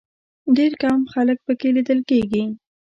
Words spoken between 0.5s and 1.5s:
ډېر کم خلک